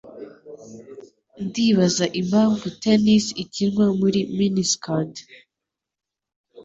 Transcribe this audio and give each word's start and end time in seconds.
Ndibaza 1.45 2.05
impamvu 2.21 2.65
tennis 2.81 3.25
ikinwa 3.43 3.85
muri 3.99 4.19
mini-skirt. 4.37 5.15